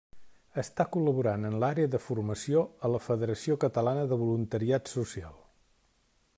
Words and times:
Està 0.61 0.85
col·laborant 0.95 1.43
en 1.49 1.57
l'àrea 1.63 1.91
de 1.95 1.99
formació 2.05 2.63
a 2.89 2.93
la 2.95 3.03
Federació 3.09 3.59
Catalana 3.67 4.09
de 4.13 4.21
Voluntariat 4.25 4.93
Social. 4.97 5.41